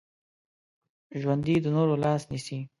[1.21, 2.59] ژوندي د نورو لاس نیسي